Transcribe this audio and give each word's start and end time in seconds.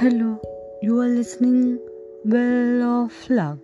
Hello 0.00 0.34
you 0.82 0.98
are 0.98 1.08
listening 1.08 1.76
well 2.24 2.82
of 2.82 3.26
love 3.30 3.54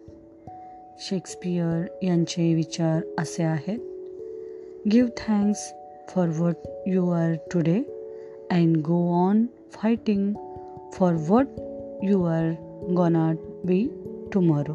Shakespeare 0.99 1.85
यांचे 2.03 2.55
विचार 2.55 3.01
असे 3.19 3.43
आहेत. 3.43 3.79
Give 4.93 5.07
thanks 5.07 5.75
for 6.09 6.29
what 6.39 6.55
you 6.87 7.11
are 7.11 7.35
today 7.35 7.83
and 8.51 8.77
go 8.77 9.29
on 9.29 9.47
fighting 9.73 10.35
for 10.93 11.17
what 11.29 11.47
you 12.03 12.25
are 12.25 12.53
gonna 12.97 13.37
be 13.65 13.89
tomorrow 14.33 14.75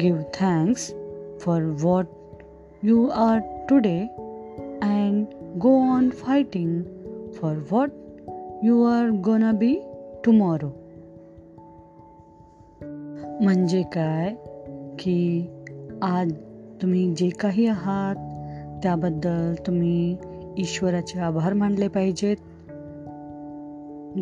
give 0.00 0.16
thanks 0.40 0.94
for 1.40 1.76
what 1.82 2.06
you 2.82 3.08
are 3.08 3.66
today 3.70 4.00
and 4.82 5.26
go 5.58 5.78
on 5.78 6.10
fighting 6.10 6.82
for 7.32 7.54
what 7.70 7.90
you 8.64 8.84
are 8.84 9.10
gonna 9.10 9.52
be 9.52 9.74
tomorrow 10.24 10.68
म्हणजे 13.40 13.82
काय? 13.82 14.34
की 14.98 15.46
आज 16.02 16.32
तुम्ही 16.82 17.14
जे 17.14 17.28
काही 17.28 17.66
आहात 17.66 18.16
त्याबद्दल 18.82 19.54
तुम्ही 19.66 20.16
ईश्वराचे 20.58 21.20
आभार 21.20 21.52
मानले 21.52 21.88
पाहिजेत. 21.88 22.36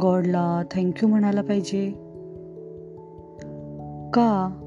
गॉडला 0.02 0.62
थँक्यू 0.70 1.08
म्हणायला 1.08 1.42
पाहिजे. 1.42 1.90
का? 4.10 4.58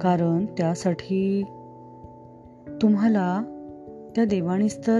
कारण 0.00 0.46
त्यासाठी 0.46 1.42
तुम्हाला 2.82 3.42
त्या 4.16 4.24
देवाणीच 4.24 4.86
तर 4.86 4.98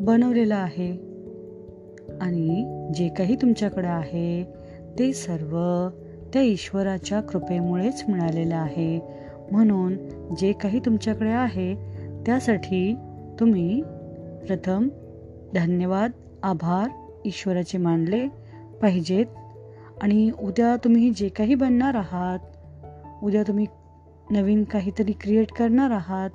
बनवलेलं 0.00 0.54
आहे. 0.54 1.05
आणि 2.20 2.64
जे 2.94 3.08
काही 3.08 3.36
तुमच्याकडे 3.36 3.86
आहे 3.86 4.44
ते 4.98 5.12
सर्व 5.12 5.88
त्या 6.32 6.42
ईश्वराच्या 6.42 7.20
कृपेमुळेच 7.20 8.04
मिळालेलं 8.08 8.54
आहे. 8.54 9.00
म्हणून 9.52 9.96
जे 10.38 10.52
काही 10.52 10.80
तुमच्याकडे 10.80 11.30
आहे 11.30 11.74
त्यासाठी 12.26 12.96
तुम्ही 13.40 13.82
प्रथम 14.46 14.88
धन्यवाद 15.54 16.10
आभार 16.42 16.88
ईश्वराचे 17.24 17.78
मानले 17.78 18.28
पाहिजेत. 18.82 19.26
आणि 20.02 20.30
उद्या 20.40 20.76
तुम्ही 20.76 21.10
जे 21.16 21.28
काही 21.28 21.54
बनणार 21.54 21.94
आहात 21.94 22.38
उद्या 23.22 23.42
तुम्ही 23.42 23.66
नवीन 24.30 24.64
काहीतरी 24.64 25.12
क्रिएट 25.12 25.52
करणार 25.52 25.90
आहात 25.90 26.30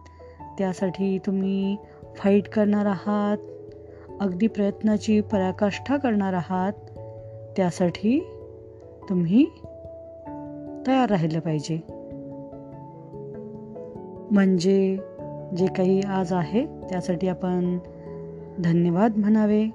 त्यासाठी 0.57 1.17
तुम्ही 1.17 1.77
फाईट 2.15 2.47
करणार 2.47 2.85
आहात. 2.85 3.37
अगदी 4.21 4.47
प्रयत्नाची 4.47 5.21
पराकाष्ठा 5.21 5.97
करणार 5.97 6.33
आहात 6.33 6.73
त्यासाठी 7.57 8.19
तुम्ही 9.09 9.45
तयार 10.87 11.09
राहिलं 11.09 11.39
पाहिजे. 11.39 11.79
म्हणजे 14.31 14.97
जे 15.57 15.65
काही 15.65 16.01
आज 16.01 16.33
आहे 16.33 16.65
त्यासाठी 16.65 17.27
आपण 17.27 17.79
धन्यवाद 18.59 19.17
म्हणावे 19.17 19.65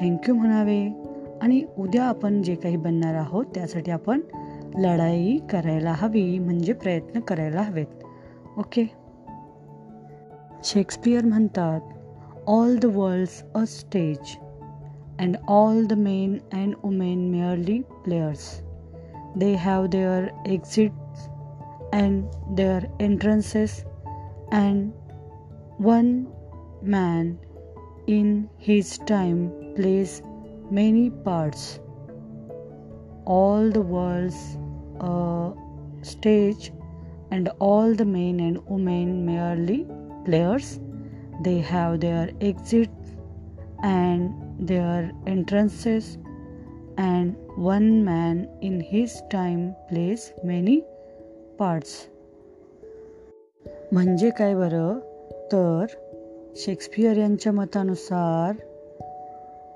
थँक्यू 0.00 0.34
म्हणावे 0.34 1.02
आणि 1.42 1.62
उद्या 1.78 2.04
आपण 2.04 2.42
जे 2.42 2.54
काही 2.54 2.76
बनणार 2.76 3.14
आहोत 3.14 3.44
त्यासाठी 3.54 3.90
आपण 3.90 4.20
लढाई 4.78 5.38
करायला 5.50 5.92
हवी 5.92 6.38
म्हणजे 6.38 6.72
प्रयत्न 6.72 7.20
करायला 7.20 7.62
हवेत. 7.62 8.04
ओके? 8.58 8.90
शेक्सपियर 10.64 11.24
म्हणतात 11.24 11.80
all 12.46 12.76
the 12.76 12.90
world's 12.90 13.44
a 13.54 13.66
stage, 13.66 14.38
and 15.18 15.36
all 15.46 15.86
the 15.86 15.96
men 15.96 16.42
and 16.52 16.74
women 16.82 17.30
merely 17.30 17.84
players. 18.04 18.62
They 19.36 19.54
have 19.54 19.90
their 19.90 20.30
exits 20.46 21.28
and 21.92 22.26
their 22.56 22.82
entrances, 22.98 23.84
and 24.50 24.92
one 25.78 26.28
man 26.82 27.38
in 28.06 28.48
his 28.58 28.98
time 28.98 29.52
plays 29.76 30.22
many 30.70 31.10
parts. 31.10 31.80
All 33.24 33.70
the 33.70 33.82
world's 33.82 34.58
a 35.00 35.52
stage, 36.02 36.72
and 37.30 37.48
all 37.58 37.94
the 37.94 38.04
men 38.04 38.40
and 38.40 38.58
women 38.66 39.24
merely 39.24 39.86
players 40.24 40.80
they 41.42 41.58
have 41.60 42.00
their 42.00 42.30
exits 42.40 43.16
and 43.82 44.30
their 44.68 45.10
entrances, 45.26 46.18
and 46.98 47.34
one 47.56 48.04
man 48.04 48.48
in 48.60 48.80
his 48.80 49.22
time 49.30 49.74
plays 49.88 50.32
many 50.44 50.80
parts. 51.58 51.92
म्हणजे 53.92 54.30
काय 54.30 54.54
बरं 54.54 54.98
तर 55.52 55.84
Shakespeare 56.56 57.16
यांच्या 57.16 57.52
मतानुसार 57.52 58.52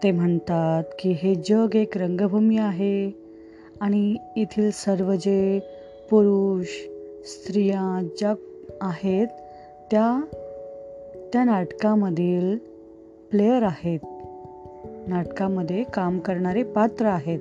ते 0.03 0.11
म्हणतात 0.11 0.85
की 0.99 1.13
हे 1.13 1.35
जग 1.35 1.77
एक 1.77 1.97
रंगभूमी 1.99 2.59
आहे 2.59 3.11
आणि 3.81 4.17
येथील 4.37 4.71
सर्व 4.71 5.15
जे 5.15 5.59
पुरुष 6.11 6.67
स्त्रिया 7.25 8.09
ज्या 8.19 8.35
आहेत 8.81 9.27
त्या 9.91 10.25
त्या 11.35 11.45
नाटकामधील 11.45 12.57
प्लेयर 13.31 13.63
आहेत. 13.63 13.99
नाटकामध्ये 15.09 15.85
काम 15.85 16.19
करणारे 16.19 16.63
पात्र 16.63 17.07
आहेत. 17.07 17.39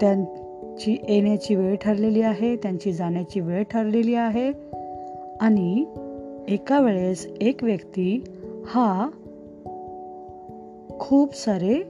त्यांची 0.00 0.96
येण्याची 1.08 1.54
वेळ 1.54 1.76
ठरलेली 1.76 2.22
आहे 2.22 2.56
त्यांची 2.56 2.92
जाण्याची 2.92 3.40
वेळ 3.40 3.62
ठरलेली 3.62 4.14
आहे 4.14 4.52
आणि 5.40 5.84
एका 6.48 6.80
वेळेस 6.80 7.26
एक 7.40 7.64
व्यक्ती 7.64 8.24
हा 8.66 9.10
खूप 11.00 11.34
सारे 11.34 11.82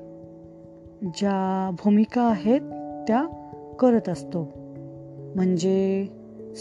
ज्या 1.03 1.71
भूमिका 1.85 2.23
आहेत 2.23 2.61
त्या 3.09 3.27
करत 3.79 4.09
असतो. 4.09 4.53
म्हणजे 5.37 6.07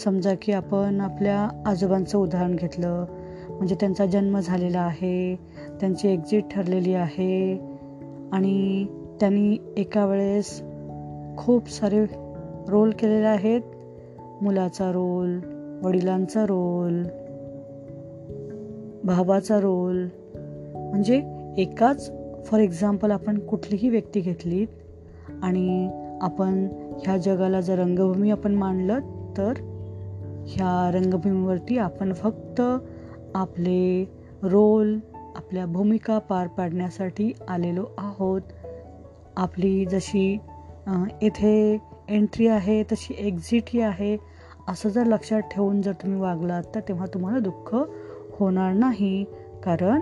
समजा 0.04 0.34
की 0.42 0.52
आपण 0.52 1.00
आपल्या 1.00 1.62
आजोबांचं 1.66 2.18
उदाहरण 2.18 2.56
घेतलं 2.56 3.04
म्हणजे 3.50 3.74
त्यांचा 3.74 4.06
जन्म 4.06 4.40
झालेला 4.40 4.80
आहे 4.80 5.36
त्यांची 5.80 6.08
एक्झिट 6.08 6.44
ठरलेली 6.50 6.94
आहे 6.94 7.60
आणि 8.32 8.86
त्यांनी 9.20 9.58
एका 9.76 10.06
वेळेस 10.06 10.62
खूप 11.36 11.68
सारे 11.68 12.04
रोल 12.68 12.90
केलेले 12.90 13.26
आहेत. 13.26 13.60
मुलाचा 14.42 14.90
रोल 14.90 15.40
वडिलांचा 15.82 16.44
रोल 16.44 17.02
भावाचा 19.04 19.60
रोल 19.60 20.08
म्हणजे 20.74 21.22
एकाच 21.58 22.10
फॉर 22.46 22.60
एक्झाम्पल 22.60 23.10
आपण 23.10 23.38
कुठलीही 23.38 23.88
व्यक्ती 23.88 24.20
घेतली 24.20 24.66
आणि 25.42 25.90
आपण 26.20 26.68
ह्या 27.04 27.16
जगाला 27.16 27.60
जर 27.60 27.78
रंगभूमी 27.78 28.30
आपण 28.30 28.54
मांडलं 28.54 28.98
तर 29.36 29.52
ह्या 30.46 30.90
रंगभूमीवरती 30.94 31.78
आपण 31.78 32.12
फक्त 32.12 32.62
आपले 33.34 34.04
रोल 34.42 34.98
आपल्या 35.36 35.66
भूमिका 35.66 36.18
पार 36.18 36.46
पाडण्यासाठी 36.46 37.32
आलेलो 37.48 37.84
आहोत. 37.98 38.40
आपली 39.36 39.84
जशी 39.84 40.38
इथे 41.22 41.78
एंट्री 42.08 42.46
आहे 42.46 42.82
तशी 42.82 43.14
एक्झिटही 43.18 43.80
आहे. 43.80 44.16
असं 44.68 44.88
जर 44.88 45.04
लक्षात 45.04 45.40
ठेवून 45.40 45.82
जर 45.82 45.92
तुम्ही 45.92 46.20
वागलात 46.20 46.62
तर 46.74 46.80
तेव्हा 46.80 47.06
तुम्हाला 47.14 47.38
दुःख 47.38 47.76
होणार 48.38 48.72
नाही. 48.72 49.24
कारण 49.64 50.00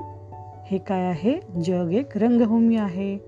हे 0.66 0.78
काय 0.78 1.02
आहे? 1.02 1.40
जग 1.64 1.92
एक 1.92 2.18
रंगभूमी 2.18 2.76
आहे. 2.76 3.18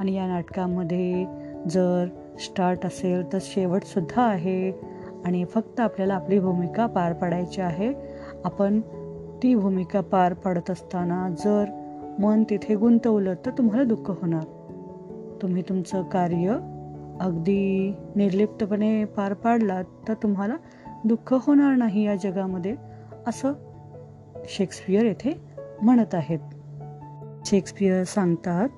आणि 0.00 0.14
या 0.14 0.26
नाटकामध्ये 0.26 1.26
जर 1.70 2.06
स्टार्ट 2.38 2.86
असेल 2.86 3.32
तर 3.32 3.38
शेवटसुद्धा 3.40 4.22
आहे. 4.22 4.70
आणि 5.24 5.44
फक्त 5.44 5.80
आपल्याला 5.80 6.14
आपली 6.14 6.38
भूमिका 6.38 6.86
पार 6.86 7.12
पाडायची 7.12 7.60
आहे. 7.60 7.94
आपण 8.44 8.80
ती 9.44 9.54
भूमिका 9.54 10.00
पार 10.00 10.34
पाडत 10.34 10.70
असताना 10.70 11.28
जर 11.30 11.64
मन 12.18 12.44
तिथे 12.50 12.74
गुंतवलं 12.74 13.34
तर 13.46 13.50
तुम्हाला 13.50 13.84
दुःख 13.84 14.10
होणार. 14.10 14.44
तुम्ही 15.42 15.62
तुमचं 15.68 16.02
कार्य 16.02 16.50
अगदी 17.20 17.94
निर्लिप्तपणे 18.16 19.04
पार 19.04 19.34
पाडलात 19.34 19.84
तर 20.08 20.14
तुम्हाला 20.14 20.56
दुःख 21.04 21.34
होणार 21.34 21.74
नाही 21.74 22.04
या 22.04 22.16
जगामध्ये 22.16 22.76
असं 23.26 23.52
शेक्सपियर 24.48 25.04
येथे 25.04 25.40
म्हणत 25.82 26.14
आहेत. 26.14 26.38
शेक्सपियर 27.46 28.04
सांगतात 28.04 28.68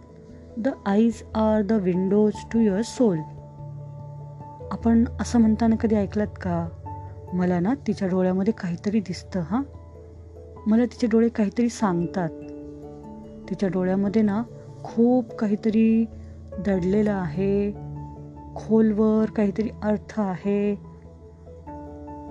the 0.58 0.68
eyes 0.86 1.22
are 1.34 1.62
the 1.62 1.72
windows 1.72 2.32
to 2.52 2.58
your 2.58 2.82
soul 2.82 3.18
आपण 4.70 5.04
असं 5.20 5.40
म्हणताना 5.40 5.76
कधी 5.76 5.94
ऐकलात 5.94 6.38
का? 6.40 6.68
मला 7.32 7.60
ना 7.60 7.74
तिच्या 7.86 8.08
डोळ्यामध्ये 8.08 8.52
काहीतरी 8.52 9.00
दिसतं 9.00 9.40
हां. 9.40 9.62
मला 10.66 10.84
तिचे 10.84 11.06
डोळे 11.06 11.28
काहीतरी 11.28 11.68
सांगतात. 11.68 12.28
तिच्या 13.50 13.68
डोळ्यामध्ये 13.68 14.22
ना 14.22 14.42
खूप 14.84 15.28
काहीतरी 15.28 16.04
दडलेलं 16.66 17.12
आहे. 17.12 17.72
खोलवर 18.56 19.24
काहीतरी 19.24 19.68
अर्थ 19.82 20.20
आहे. 20.20 20.74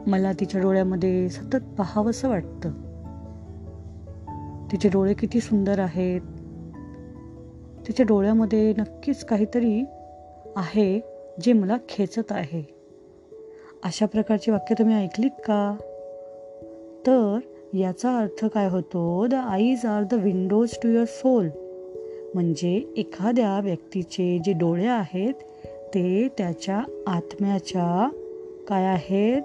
मला 0.08 0.32
तिच्या 0.40 0.62
डोळ्यामध्ये 0.62 1.30
सतत 1.30 1.76
पाहावंसं 1.78 2.30
वाटतं. 2.30 2.70
तिचे 4.72 4.90
डोळे 4.90 5.14
किती 5.14 5.40
सुंदर 5.40 5.80
आहेत. 5.80 6.22
तिच्या 7.88 8.06
डोळ्यामध्ये 8.10 8.74
नक्कीच 8.78 9.26
काहीतरी 9.26 9.86
आहे 10.56 11.00
जे 11.42 11.54
मला 11.54 11.78
खेचत 11.90 12.32
आहे. 12.32 12.76
अशा 13.84 14.06
प्रकारची 14.06 14.52
वाक्य 14.52 14.76
तुम्ही 14.80 14.96
ऐकलीत 14.96 15.32
का? 15.32 15.76
तर 17.08 17.40
याचा 17.76 18.18
अर्थ 18.18 18.46
काय 18.46 18.68
होतो? 18.68 19.28
The 19.28 19.34
eyes 19.34 19.86
are 19.86 20.04
the 20.04 20.14
windows 20.14 20.70
to 20.84 20.90
your 20.90 21.06
soul 21.08 21.48
म्हणजे 22.34 22.94
एखाद्या 22.98 23.60
व्यक्तीचे 23.60 24.40
जे 24.46 24.54
डोळे 24.54 24.86
आहेत 24.86 25.34
ते 25.94 26.28
त्याच्या 26.38 26.84
आत्म्याच्या 27.08 28.10
काय 28.68 28.86
आहेत? 28.86 29.42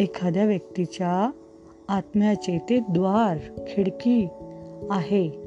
एखाद्या 0.00 0.44
व्यक्तीच्या 0.44 1.30
आत्म्याचे 1.88 2.58
ते 2.58 2.78
द्वार 2.78 3.36
खिडकी 3.68 4.28
आहे. 4.90 5.42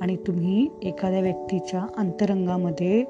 आणि 0.00 0.16
तुम्ही 0.16 0.68
एखाद्या 0.82 1.20
व्यक्तीच्या 1.20 1.86
अंतरंगामध्ये 1.96 3.04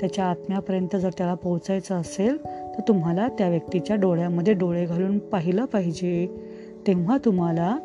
त्याच्या 0.00 0.24
आत्म्यापर्यंत 0.24 0.96
जर 0.96 1.10
त्याला 1.18 1.34
पोहोचायचं 1.34 1.94
असेल 1.94 2.36
तर 2.78 2.82
तुम्हाला 2.88 3.28
त्या 3.28 3.48
व्यक्तीच्या 3.48 3.96
डोळ्यामध्ये 3.96 4.54
डोळे 4.54 4.84
घालून 4.84 5.18
पाहिलं 5.18 5.64
पाहिजे. 5.64 6.26
तेव्हा 6.86 7.18
तुम्हाला 7.24 7.76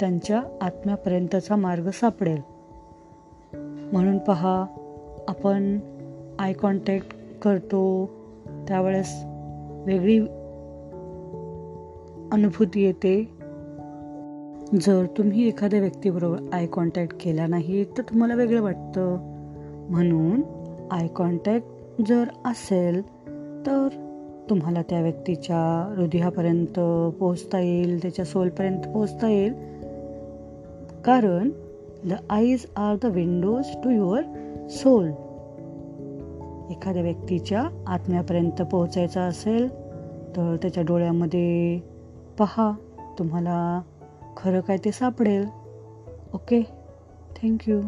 त्यांच्या 0.00 0.42
आत्म्यापर्यंतचा 0.60 1.56
मार्ग 1.56 1.90
सापडेल. 1.90 2.40
म्हणून 3.92 4.18
पहा 4.18 4.66
आपण 5.28 5.78
आय 6.38 6.52
कॉन्टॅक्ट 6.52 7.40
करतो 7.42 8.10
त्यावेळेस 8.68 9.22
वेगळी 9.86 10.18
अनुभूती 12.32 12.84
येते. 12.84 13.38
जर 14.80 15.06
तुम्ही 15.18 15.48
एखाद्या 15.48 15.80
व्यक्तीबरोबर 15.80 16.38
आय 16.52 16.66
कॉन्टॅक्ट 16.66 17.16
केला 17.20 17.46
नाही 17.46 17.84
तर 17.84 18.02
तुम्हाला 18.02 18.34
वेगळं 18.34 18.62
वाटतं. 18.62 19.16
म्हणून 19.90 20.42
आय 20.90 21.06
कॉन्टॅक्ट 21.06 21.66
जर 22.08 22.24
असेल 22.44 23.02
तर 23.66 23.88
तुम्हाला 24.50 24.82
त्या 24.82 25.00
व्यक्तीच्या 25.00 25.94
हृदयापर्यंत 25.96 26.80
पोचता 27.18 27.60
येईल 27.60 28.02
त्याच्या 28.02 28.24
सोलपर्यंत 28.24 28.88
पोचता 28.94 29.28
येईल. 29.28 29.52
कारण 31.04 31.50
the 32.04 32.12
eyes 32.30 32.66
are 32.76 32.96
the 33.02 33.06
windows 33.06 33.66
to 33.84 33.90
your 33.90 34.22
soul 34.70 35.08
एखाद्या 36.70 37.02
व्यक्तीच्या 37.02 37.68
आत्म्यापर्यंत 37.86 38.62
पोहोचायचं 38.62 39.20
असेल 39.20 39.68
तर 40.36 40.56
त्याच्या 40.62 40.82
डोळ्यामध्ये 40.82 41.78
पहा 42.38 42.72
तुम्हाला 43.18 43.80
खरं 44.36 44.60
काय 44.60 44.76
ते 44.76 44.92
सापडेल. 44.92 45.46
Okay 46.34 46.60
thank you 47.42 47.80